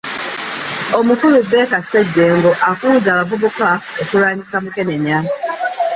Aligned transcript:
Omukulu 0.97 1.37
Baker 1.49 1.81
Ssejjengo 1.83 2.51
akunze 2.69 3.07
abavubuka 3.11 3.67
okulwanyisa 4.01 4.57
Mukenenya 4.63 5.17